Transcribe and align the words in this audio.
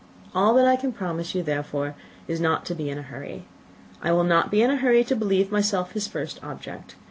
All 0.33 0.55
that 0.55 0.65
I 0.65 0.77
can 0.77 0.93
promise 0.93 1.35
you, 1.35 1.43
therefore, 1.43 1.93
is 2.27 2.39
not 2.41 2.65
to 2.65 2.73
be 2.73 2.89
in 2.89 2.97
a 2.97 3.03
hurry. 3.03 3.45
I 4.01 4.11
will 4.13 4.23
not 4.23 4.49
be 4.49 4.63
in 4.63 4.71
a 4.71 4.77
hurry 4.77 5.03
to 5.03 5.15
believe 5.15 5.51
myself 5.51 5.91
his 5.91 6.07
first 6.07 6.43
object. 6.43 6.95